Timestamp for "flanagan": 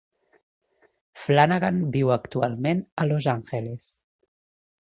1.23-1.77